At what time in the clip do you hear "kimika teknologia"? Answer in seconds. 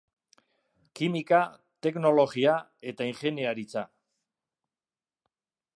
0.99-2.55